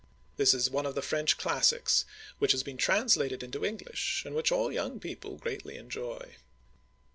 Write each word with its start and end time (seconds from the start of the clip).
This 0.35 0.55
is 0.55 0.67
one 0.67 0.87
of 0.87 0.95
the 0.95 1.03
French 1.03 1.37
classics 1.37 2.05
which 2.39 2.53
has 2.53 2.63
been 2.63 2.75
translated 2.77 3.43
into 3.43 3.63
English, 3.63 4.23
and 4.25 4.33
which 4.35 4.51
all 4.51 4.71
young 4.71 4.99
people 4.99 5.37
greatly 5.37 5.77
enjoy. 5.77 6.37